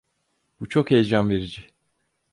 Bu 0.59 0.69
çok 0.69 0.91
heyecan 0.91 1.29
verici. 1.29 1.67